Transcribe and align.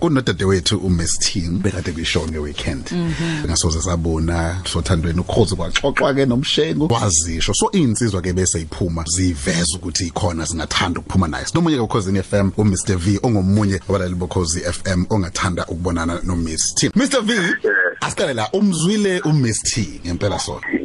kunodadewethu 0.00 0.78
uMiss 0.78 1.18
T 1.18 1.40
bekade 1.50 1.92
kuyishow 1.92 2.28
ngeweekend. 2.28 2.92
Ngasoze 3.44 3.82
sabona 3.82 4.62
sothandweni 4.72 5.20
ukhozi 5.20 5.56
kwaxoxwa 5.56 6.14
ke 6.14 6.26
nomshengu. 6.26 6.88
Wazisho 6.90 7.54
so 7.54 7.70
insizwa 7.70 8.22
ke 8.22 8.32
bese 8.32 8.60
iphuma 8.60 9.04
ziveza 9.08 9.76
ukuthi 9.76 10.06
ikhona 10.06 10.46
singathanda 10.46 11.00
ukuphuma 11.00 11.28
naye. 11.28 11.46
Sinomunye 11.46 11.76
ke 11.76 11.82
ukhosini 11.82 12.22
FM 12.22 12.50
uMr 12.56 12.96
V 12.96 13.20
ongomunye 13.22 13.80
wabalali 13.88 14.14
bokhozi 14.14 14.60
FM 14.60 15.04
ongathanda 15.10 15.66
ukubonana 15.66 16.20
noMiss 16.24 16.74
T 16.74 16.90
Mr 16.94 17.20
V 17.22 17.32
asiqale 18.00 18.34
la 18.34 18.50
umzwile 18.52 19.20
uMiss 19.20 19.62
T 19.62 20.00
ngempela 20.06 20.38
sona. 20.38 20.79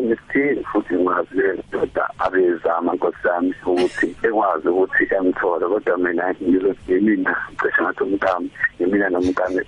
Ngimzile 0.00 0.54
umsithini 0.54 0.64
futhi 0.64 0.94
ngwazile 0.94 1.62
ndoda 1.68 2.10
abezama 2.18 2.94
nkosami 2.94 3.54
ukuthi 3.66 4.16
ekwazi 4.22 4.68
ukuthi 4.68 5.04
emthole. 5.16 5.66
Kodwa 5.66 5.98
mina 5.98 6.34
ngizothi 6.42 6.94
mina 7.00 7.36
cishe 7.60 7.82
ngathi 7.82 8.02
umkami 8.02 8.50
ngimina 8.76 9.08
nomkami 9.10 9.60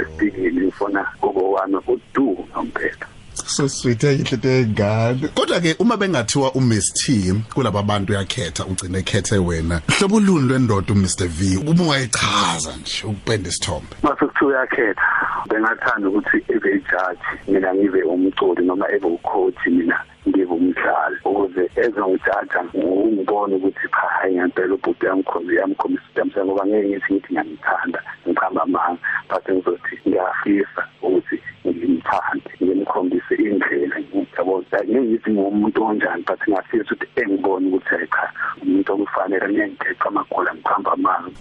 esibikile 0.00 0.60
ngifuna 0.60 1.02
ukowami 1.22 1.78
udu 1.92 2.46
ngempela 2.50 3.06
so 3.34 3.68
sweet 3.68 4.04
ayinhle 4.04 4.60
engane 4.60 5.28
kodwa 5.34 5.60
ke 5.60 5.76
uma 5.78 5.96
bengathiwa 5.96 6.52
uMiss 6.54 6.92
T 6.94 7.34
kulabo 7.54 7.82
bantu 7.82 8.12
yakhetha 8.12 8.64
ugcine 8.64 8.98
ekhethe 8.98 9.38
wena. 9.38 9.80
Hlobo 9.98 10.20
luni 10.20 10.48
lwendoda 10.48 10.92
uMr 10.92 11.28
V? 11.28 11.56
Uma 11.56 11.82
ungayichaza 11.82 12.76
nje 12.80 13.06
ukupenda 13.06 13.48
isithombe. 13.48 13.96
Mase 14.02 14.26
kuthiwa 14.26 14.60
yakhetha 14.60 15.02
bengathanda 15.48 16.08
ukuthi 16.08 16.36
ebe 16.48 16.72
judge 16.72 17.22
mina 17.48 17.74
ngibe 17.74 18.02
umculi 18.02 18.66
noma 18.66 18.86
ebe 18.92 19.06
ucoach 19.06 19.66
mina 19.66 20.00
ngibe 20.28 20.52
umdlali. 20.52 21.16
Ukuze 21.24 21.70
ezongijaja 21.76 22.64
ngibone 22.76 23.54
ukuthi 23.54 23.88
cha 23.88 24.06
hayi 24.20 24.34
ngempela 24.34 24.74
ubhuti 24.74 25.06
yamkhombi 25.06 25.56
yamkhombisa 25.56 26.04
ukuthi 26.22 26.40
ngoba 26.44 26.66
ngeke 26.66 26.88
ngithi 26.88 27.12
ngithi 27.12 27.32
ngiyamthanda 27.32 28.00
ngiqamba 28.26 28.62
amanga 28.62 28.98
but 29.28 29.44
ngizothi 29.50 29.94
ngiyafisa 30.06 30.82
ukuthi 31.02 31.36
ngimthande. 31.66 32.49
Ngimkhombise 32.62 33.34
indlela 33.34 33.96
ngiyabo 34.00 34.64
ngiyithi 34.88 35.30
ngumuntu 35.30 35.84
onjani 35.84 36.22
but 36.26 36.40
ngiyafisa 36.48 36.94
ukuthi 36.94 37.20
engibone 37.20 37.66
ukuthi 37.68 37.88
hayi 37.88 38.08
cha 38.14 38.24
umuntu 38.62 38.92
okufanele 38.92 39.46
ngiyengeqa 39.48 40.08
amagula 40.08 40.54
ngiqamba 40.54 40.92
amanga. 40.92 41.40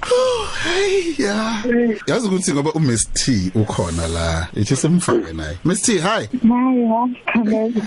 Hey 0.63 1.13
ya. 1.17 1.37
Yazi 2.07 2.27
ukuthi 2.27 2.53
ngoba 2.53 2.71
uMiss 2.73 3.03
T 3.13 3.51
ukhona 3.55 4.07
la 4.07 4.47
ithi 4.55 4.75
simfake 4.75 5.33
naye. 5.33 5.57
Miss 5.65 5.81
T 5.81 5.97
hi. 5.97 6.01
Hayi 6.01 6.27
ngakhameza 6.89 7.81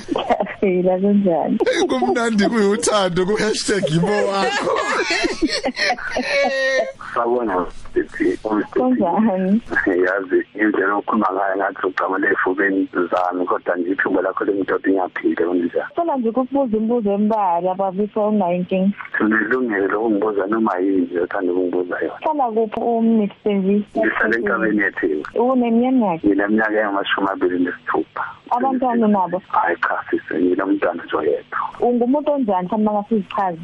phela 0.60 0.94
kanjani? 1.00 1.58
Kumnandi 1.88 2.44
kuyuthando 2.48 3.26
ku 3.26 3.34
#ibo 3.96 4.16
wakho. 4.28 4.72
sabona 7.14 7.66
sithi 7.92 8.38
kanjani 8.72 9.60
yazi 9.86 10.38
indlela 10.54 10.94
okhuluma 10.96 11.28
ngayo 11.32 11.56
ngathi 11.56 11.86
uqamele 11.86 12.28
efubeni 12.32 12.88
zami 13.10 13.46
kodwa 13.46 13.76
nje 13.76 13.90
ithuba 13.92 14.22
lakho 14.22 14.44
lendoda 14.44 14.90
ingaphile 14.90 15.44
kunjani 15.44 15.92
Cela 15.94 16.16
nje 16.16 16.28
ukubuza 16.28 16.76
imibuzo 16.76 17.12
embalwa 17.12 17.74
baba 17.74 17.92
before 17.92 18.28
unayinkinga 18.28 18.92
Sinelungelo 19.18 19.86
lokungibuza 19.88 20.46
noma 20.46 20.78
yini? 20.78 21.18
Othanda 21.22 21.52
ukungibuza 21.52 21.96
yona. 22.04 22.20
Cela 22.24 22.46
kuphi 22.54 22.80
uMr. 22.80 23.30
V 23.44 23.84
Ngihlala 23.96 24.36
enkameni 24.36 24.82
yethini. 24.82 25.24
Uneminyaka 25.34 26.26
Ngineminyaka 26.26 26.80
engamashumi 26.80 27.28
abili 27.32 27.58
nesithupha. 27.64 28.24
Abantwana 28.56 29.08
nabo. 29.08 29.42
Hayi 29.48 29.76
cha 29.76 29.96
sise 30.10 30.34
nginomntwana 30.40 31.02
nje 31.04 31.16
oyedwa. 31.16 31.58
ungumuntu 31.80 32.32
onjani? 32.32 32.68
Mhlawumbe 32.68 32.92
ngasizichazi 32.92 33.60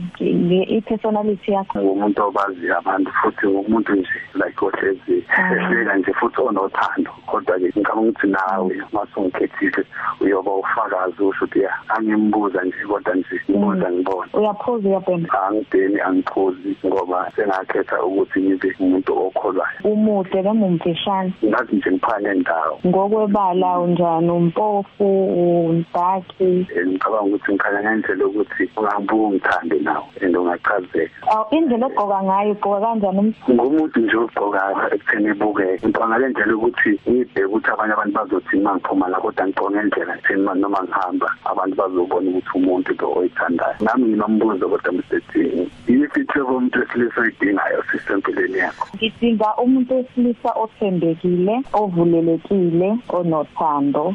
i-personality 0.76 1.52
yakho. 1.52 1.78
Ngumuntu 1.78 2.22
obazi 2.24 2.70
abantu 2.70 3.10
futhi 3.12 3.46
ngumuntu 3.46 3.92
nje 3.94 4.18
like 4.34 4.64
ohlezi 4.64 5.24
ehleka 5.38 5.96
nje 5.96 6.12
futhi 6.12 6.40
onothando. 6.40 7.10
Kodwa 7.26 7.58
ke 7.58 7.64
ngicabanga 7.64 8.08
ukuthi 8.08 8.26
nawe 8.26 8.82
masungikhethile 8.92 9.84
uyoba 10.20 10.50
ufakazi 10.54 11.22
usho 11.22 11.44
ukuthi 11.44 11.60
ya 11.60 11.72
angimbuza 11.88 12.62
nje 12.64 12.76
kodwa 12.88 13.14
nje 13.14 13.40
ngibuza 13.50 13.90
ngibona. 13.90 14.28
uyaphuza 14.32 14.88
uyabhema. 14.88 15.28
Angideni 15.48 16.00
angiphuzi 16.00 16.76
ngoba 16.86 17.30
sengakhetha 17.36 18.02
ukuthi 18.02 18.40
ngibe 18.40 18.74
umuntu 18.80 19.12
okholwayo. 19.26 19.78
umude 19.84 20.42
noma 20.42 20.66
umfishane. 20.66 21.32
Ngathi 21.44 21.76
nje 21.76 21.90
ngiphane 21.90 22.34
ndawo 22.34 22.78
ngokwebala 22.86 23.78
unjani? 23.78 24.30
Umpofu 24.78 25.66
undaki 25.68 26.66
ngicabanga 26.86 27.22
ukuthi 27.26 27.52
ngikhanya 27.52 27.80
ngendlela 27.82 28.26
ukuthi 28.26 28.64
ungabuka 28.76 29.14
ungithande 29.26 29.78
nawe 29.82 30.06
and 30.22 30.36
ungachazeka. 30.36 31.10
Aw 31.30 31.44
indlela 31.50 31.86
ogqoka 31.86 32.22
ngayo 32.22 32.52
ugqoka 32.52 32.80
kanjani 32.80 33.18
um- 33.18 33.34
ngumuntu 33.54 34.00
nje 34.00 34.16
ogqokayo 34.16 34.76
ekutheni 34.94 35.30
ibukeke 35.30 35.86
ngicabanga 35.86 36.08
ngale 36.08 36.28
ndlela 36.28 36.54
ukuthi 36.56 36.90
ngibheke 37.08 37.44
ukuthi 37.44 37.70
abanye 37.70 37.92
abantu 37.92 38.14
bazothi 38.18 38.56
uma 38.56 38.74
ngiphuma 38.74 39.08
la 39.08 39.18
kodwa 39.20 39.44
ngigqoke 39.46 39.74
ngendlela 39.74 40.14
ekutheni 40.14 40.42
ma- 40.42 40.54
noma 40.54 40.80
ngihamba 40.82 41.28
abantu 41.50 41.74
bazobona 41.76 42.30
ukuthi 42.30 42.50
umuntu 42.54 42.90
lo 43.00 43.06
oyithandayo. 43.18 43.76
Nami 43.80 44.04
nginombuzo 44.08 44.68
kodwa 44.68 44.92
msethi 44.92 45.42
yiphi 45.88 46.20
itheko 46.20 46.56
umuntu 46.56 46.78
wesilisa 46.78 47.20
oyidingayo 47.20 47.82
sisempilweni 47.90 48.58
yakho? 48.58 48.86
Ngidinga 48.96 49.48
umuntu 49.62 49.94
wesilisa 49.96 50.50
othembekile 50.54 51.54
ovulelekile 51.72 52.88
onothando. 53.08 54.14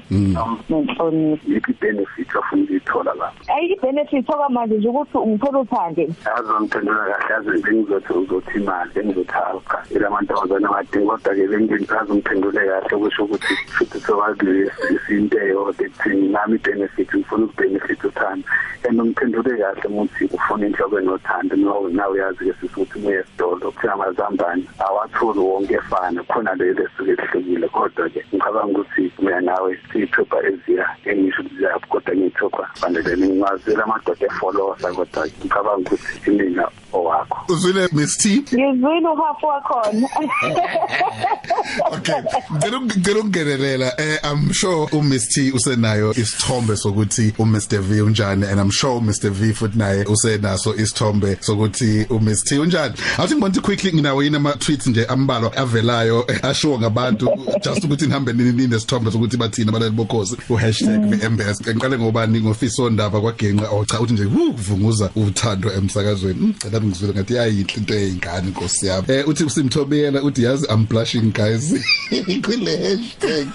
Nenhlonipho 0.69 1.47
yiphi 1.47 1.71
i-benefit 1.71 2.35
ofuna 2.35 2.63
ukuyithola 2.63 3.13
lapho 3.13 3.53
ayi 3.53 3.73
i-benefit 3.73 4.29
okwamanje 4.29 4.75
nje 4.77 4.87
ukuthi 4.89 5.17
ngithola 5.17 5.59
uthande 5.59 6.03
azongiphendula 6.35 7.03
kahle 7.11 7.35
aze 7.35 7.61
bengizothi 7.63 8.13
uzothi 8.13 8.57
imali 8.57 8.91
bengizothi 8.95 9.31
hawu 9.31 9.61
cha 9.69 9.79
ila 9.95 10.09
mantombazane 10.09 10.65
amadingi 10.67 11.07
kodwa-ke 11.07 11.47
bengingazi 11.47 12.11
ungiphendule 12.11 12.61
kahle 12.69 12.97
kusho 13.01 13.23
ukuthi 13.23 13.53
futhi 13.75 13.99
sokwazile 13.99 14.71
isinto 14.95 15.37
eyodwa 15.39 15.85
ekuthini 15.85 16.27
nami 16.27 16.55
i-benefit 16.55 17.09
ngifuna 17.15 17.45
ukubhenefit 17.45 18.03
uthando. 18.03 18.47
And 18.89 18.99
ungiphendule 18.99 19.57
kahle 19.57 19.87
ukuthi 19.87 20.25
ufuna 20.25 20.67
inhloko 20.67 20.99
enothando 20.99 21.55
nawe 21.55 21.93
nawe 21.93 22.13
uyazi-ke 22.13 22.53
sisukuthi 22.53 22.99
umoya 22.99 23.19
esitolo 23.19 23.71
kuthina 23.71 23.93
amazambane 23.93 24.63
awatholi 24.79 25.39
wonke 25.39 25.73
efana 25.73 26.23
khona 26.23 26.55
leyo 26.55 26.73
lesuke 26.73 27.11
ehlukile 27.11 27.67
kodwa-ke 27.67 28.25
ngicabanga 28.33 28.79
ukuthi 28.79 29.11
mina 29.19 29.41
nawe 29.41 29.79
siyithupha 29.91 30.42
eziya 30.47 30.87
engisho 31.05 31.41
ukuthi 31.41 31.55
ziyaphi 31.57 31.87
kodwa 31.87 32.15
ngiyithupha 32.15 32.69
fanele 32.73 33.17
ngingazela 33.17 33.83
amadoda 33.83 34.25
efolosa 34.25 34.93
kodwa 34.93 35.27
ngicabanga 35.27 35.89
ukuthi 35.89 36.29
imina 36.29 36.65
owakho. 36.93 37.37
Uzwile 37.53 37.87
Miss 37.91 38.17
T? 38.17 38.43
Ngizwile 38.53 39.07
uhafu 39.07 39.45
wakhona. 39.45 40.07
Okay 41.91 42.13
ngicela 42.53 42.81
ngicela 42.81 43.19
ukungenelela 43.19 43.93
eh 43.97 44.19
i'm 44.23 44.53
sure 44.53 44.87
uMiss 44.91 45.27
T 45.29 45.51
usenayo 45.51 46.11
isithombe 46.11 46.75
sokuthi 46.75 47.33
uMr 47.39 47.81
V 47.81 48.01
unjani 48.01 48.45
and 48.45 48.59
i'm 48.59 48.71
sure 48.71 48.97
uMr 48.97 49.29
V 49.29 49.53
futhi 49.53 49.77
naye 49.77 50.05
usenaso 50.05 50.75
isithombe 50.75 51.37
sokuthi 51.39 52.05
uMiss 52.09 52.43
T 52.43 52.59
unjani. 52.59 52.93
Athi 53.17 53.35
ngibona 53.35 53.61
quickly 53.61 53.93
nginawo 53.93 54.23
yini 54.23 54.35
ama 54.35 54.53
tweets 54.53 54.87
nje 54.87 55.05
ambalwa 55.05 55.57
avelayo 55.57 56.25
eh, 56.27 56.45
ashiwo 56.45 56.79
ngabantu 56.79 57.29
just 57.61 57.83
ukuthi 57.83 58.05
nihambe 58.05 58.33
nini 58.33 58.67
nesithombe 58.67 59.11
sokuthi 59.11 59.37
bathina 59.37 59.69
abalali 59.69 59.91
bokhozi 60.49 60.83
u#mbs 60.85 61.61
ngiqale 61.61 61.97
ngobani? 61.97 62.41
Ngofisa 62.41 62.83
ondaba 62.83 63.21
kwagenqa 63.21 63.69
oh 63.71 63.85
cha 63.85 63.99
uthi 63.99 64.13
nje 64.13 64.23
hu 64.23 64.53
kuvunguza 64.53 65.09
uthando 65.15 65.71
emsakazweni. 65.73 66.47
Ngicela 66.47 66.81
ngizwile 66.81 67.13
ngathi 67.13 67.33
yayinhle 67.33 67.73
into 67.77 67.93
eyingane 67.93 68.47
inkosi 68.47 68.85
yami. 68.87 69.05
Eh 69.07 69.27
uthi 69.27 69.43
usimthobiyela 69.43 70.21
uthi 70.23 70.43
yazi 70.43 70.65
i'm 70.69 70.85
blushing 70.85 71.31
guys. 71.33 71.73
Kule 72.45 72.77
hashtag 72.77 73.47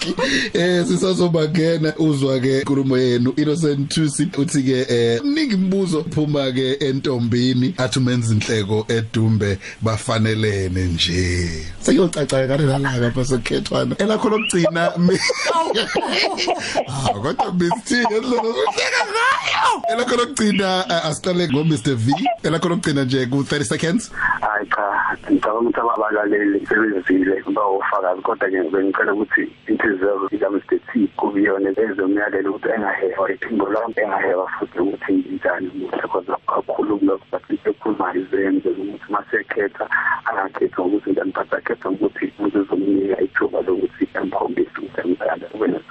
eh 0.53 0.85
sisazobangena 0.87 1.93
uzwa 1.97 2.39
ke 2.39 2.59
inkulumo 2.59 2.97
yenu 2.97 3.33
innocent 3.37 3.89
Thusi. 3.93 4.27
Uthi 4.37 4.63
ke 4.63 4.85
eh 4.89 5.21
ningi 5.23 5.53
imibuzo 5.53 6.03
phuma 6.09 6.51
ke 6.51 6.73
entombini 6.79 7.73
athi 7.77 7.99
umenza 7.99 8.33
inhleko 8.33 8.85
edumbe 8.87 9.57
bafanelene 9.81 10.85
nje. 10.85 11.49
Seyocaca 11.81 12.47
kare 12.47 12.65
lalaka 12.65 12.97
lapha 12.97 13.25
sekhethwana. 13.25 13.95
Elakho 13.97 14.29
lokugcina 14.29 14.91
mi- 14.97 15.19
ah 16.87 17.13
kodwa 17.13 17.53
Miss 17.59 17.83
T 17.85 17.95
ngendlela 18.05 18.49
uhleka 18.49 19.01
ngayo 19.11 19.71
elakho 19.91 20.15
lokugcina 20.15 20.85
eh, 20.89 21.05
asiqale 21.05 21.47
ngo 21.47 21.63
Mr 21.63 21.95
V. 21.95 22.13
Elakho 22.43 22.69
lokugcina 22.69 23.03
nje 23.03 23.25
ku 23.25 23.37
30 23.43 23.63
seconds. 23.63 24.11
Hayi 24.41 24.65
cha 24.69 24.85
ngicabanga 25.31 25.59
ukuthi 25.59 25.79
abalaleli 25.79 26.59
sebenzile 26.67 27.43
bawofakazi 27.55 28.21
kodwa-ke 28.21 28.69
bengicela 28.71 29.13
ukuthi 29.13 29.43
inhliziyo 29.67 30.29
ika-mr 30.31 30.79
t 30.87 31.07
kubiyona 31.17 31.69
ezomyalelo 31.69 32.49
ukuthi 32.49 32.69
engahewa 32.75 33.31
iphimbo 33.31 33.65
lonke 33.69 34.01
engahewa 34.01 34.47
futhi 34.47 34.79
ukuthi 34.79 35.13
njani 35.35 35.69
muhle 35.75 36.07
cause 36.11 36.31
kakhulu 36.47 36.99
kulokho 36.99 37.25
but 37.31 37.43
ekhulumayo 37.65 38.21
izenze 38.21 38.69
ukuthi 38.69 39.11
masekhetha 39.11 39.85
angakhetha 40.25 40.81
ngokuthi 40.81 41.11
njani 41.11 41.31
but 41.31 41.53
akhetha 41.53 41.91
ngokuthi 41.91 42.33
umuntu 42.39 42.59
uzomnika 42.61 43.21
ithuba 43.21 43.61
lokuthi 43.61 44.03
emkhombise 44.13 44.77
ukuthi 44.77 45.01
emthanda 45.01 45.45
kube 45.47 45.67
nesokozo 45.67 45.88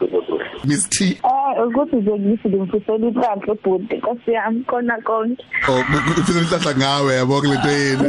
Miss 0.64 0.88
T. 0.88 1.18
Eh 1.24 1.66
ukuthi 1.66 1.96
nje 1.96 2.10
ngithi 2.18 2.48
ngimfisela 2.48 3.06
inhlanhla 3.08 3.52
ebhuti 3.52 3.94
nkosi 3.96 4.30
yami 4.32 4.64
kona 4.64 4.96
konke. 5.06 5.44
oh 5.68 5.84
ufisa 6.20 6.40
inhlahla 6.40 6.74
ngawe 6.76 7.14
yabo 7.14 7.40
kulento 7.40 7.70
yini 7.70 8.08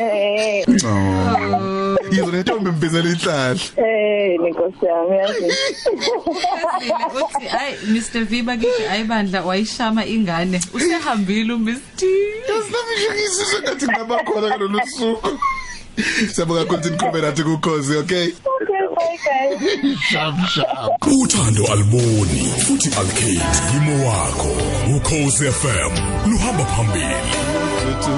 Eh 0.00 0.64
oh 0.84 2.30
nentombi 2.32 2.70
mbizela 2.70 3.08
inhlahla 3.08 3.60
Eh 3.76 4.38
nenkosi 4.40 4.86
yami 4.86 5.16
yazi. 5.16 5.44
Yazile 6.64 7.22
uthi 7.24 7.46
hayi 7.46 7.74
Mr 7.92 8.24
V 8.24 8.42
bakithi 8.42 8.84
ayibandla 8.90 9.42
wayishama 9.42 10.06
ingane. 10.06 10.60
Usehambile 10.74 11.52
uMr 11.52 11.76
Yasinamisho 12.48 13.58
ngathi 13.62 13.86
ngabakhona 13.86 14.48
kulolu 14.54 14.80
suku. 14.86 15.38
Siyabonga 16.32 16.64
kakhulu 16.64 16.90
nikhombe 16.90 17.20
nathi 17.20 17.42
kukhozi 17.42 17.96
okay? 17.96 18.26
Okay 18.26 18.32
bye 18.34 18.34
guys. 18.34 18.53
Shap 20.10 20.34
shap 20.48 21.06
uthando 21.22 21.66
aliboni 21.72 22.48
futhi 22.66 22.90
alikhethi 23.00 23.76
imo 23.76 24.08
wakho 24.08 24.48
ukhosi 24.96 25.44
FM 25.52 25.92
luhamba 26.30 26.64
phambili. 26.64 27.14
Tutu 27.80 28.12